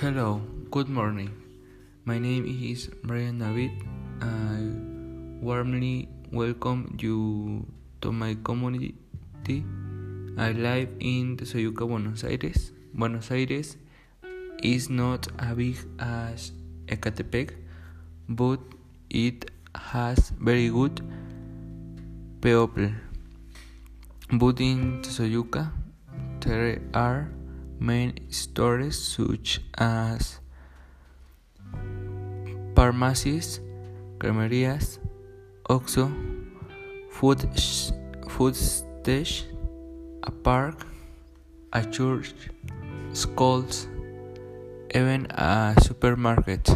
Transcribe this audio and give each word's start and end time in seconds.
Hello, 0.00 0.40
good 0.70 0.88
morning. 0.88 1.28
My 2.06 2.18
name 2.18 2.46
is 2.48 2.88
Brian 3.04 3.38
David. 3.38 3.70
I 4.22 4.64
warmly 5.44 6.08
welcome 6.32 6.96
you 6.98 7.66
to 8.00 8.10
my 8.10 8.34
community. 8.42 8.94
I 10.38 10.52
live 10.52 10.88
in 11.00 11.36
Tezoyuca, 11.36 11.86
Buenos 11.86 12.24
Aires. 12.24 12.72
Buenos 12.94 13.30
Aires 13.30 13.76
is 14.62 14.88
not 14.88 15.28
as 15.38 15.54
big 15.54 15.76
as 15.98 16.52
Ecatepec, 16.86 17.52
but 18.26 18.60
it 19.10 19.50
has 19.74 20.32
very 20.40 20.70
good 20.70 21.02
people. 22.40 22.88
But 24.32 24.60
in 24.60 25.02
Tezoyuca, 25.02 25.70
there 26.40 26.80
are 26.94 27.28
main 27.80 28.30
stores 28.30 28.96
such 29.02 29.60
as 29.78 30.38
pharmacies, 32.76 33.60
cremerías, 34.18 34.98
Oxxo, 35.68 36.10
food, 37.10 37.40
food 38.28 38.54
station, 38.56 39.56
a 40.24 40.30
park, 40.30 40.86
a 41.72 41.84
church, 41.84 42.34
schools, 43.12 43.86
even 44.94 45.26
a 45.30 45.74
supermarket. 45.82 46.68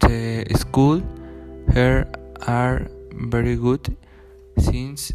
The 0.00 0.46
school 0.54 1.02
here 1.72 2.06
are 2.46 2.88
very 3.12 3.56
good 3.56 3.96
since 4.58 5.12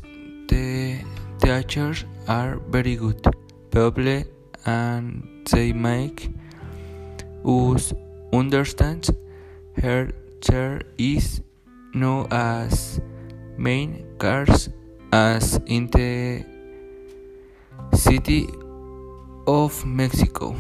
the 0.48 1.04
teachers 1.40 2.06
are 2.28 2.60
very 2.70 2.96
good. 2.96 3.22
People 3.72 4.28
and 4.68 5.24
they 5.50 5.72
make 5.72 6.30
us 7.44 7.94
understand 8.34 9.10
her 9.82 10.12
chair 10.42 10.82
is 10.98 11.42
no 11.94 12.28
as 12.30 13.00
main 13.58 14.06
cars 14.20 14.70
as 15.12 15.60
in 15.66 15.88
the 15.88 16.44
city 17.94 18.48
of 19.48 19.86
Mexico. 19.86 20.54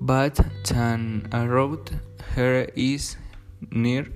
But 0.00 0.40
San 0.64 1.28
a 1.32 1.46
road 1.46 1.90
here 2.34 2.68
is 2.74 3.16
near 3.70 4.06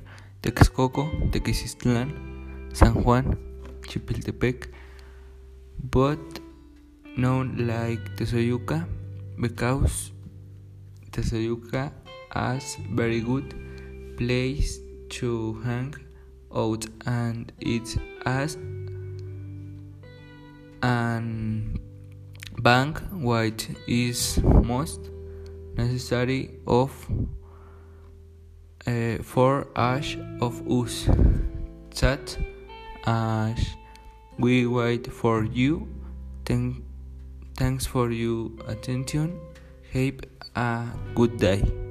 Texcoco, 0.43 1.31
Tequisistlan, 1.31 2.75
San 2.75 2.95
Juan, 3.05 3.37
Chipiltepec, 3.83 4.69
but 5.91 6.40
known 7.21 7.67
like 7.67 8.17
Tezoyuca 8.17 8.87
because 9.39 10.13
Tezoyuca 11.11 11.93
has 12.31 12.77
very 12.93 13.21
good 13.21 13.55
place 14.17 14.79
to 15.11 15.61
hang 15.63 15.95
out 16.55 16.87
and 17.07 17.53
it 17.61 17.97
has 18.25 18.57
an 20.83 21.79
bank 22.59 23.01
which 23.13 23.69
is 23.87 24.39
most 24.43 25.11
necessary 25.77 26.51
of 26.67 26.91
uh, 28.87 29.17
for 29.23 29.67
us 29.77 30.17
of 30.41 30.55
us. 30.71 31.09
That 32.01 32.37
as 33.07 33.59
we 34.39 34.67
wait 34.67 35.07
for 35.13 35.45
you 35.45 35.87
thank 36.45 36.83
Thanks 37.61 37.85
for 37.85 38.11
your 38.11 38.49
attention. 38.69 39.39
Have 39.93 40.21
a 40.57 40.89
good 41.15 41.37
day. 41.37 41.90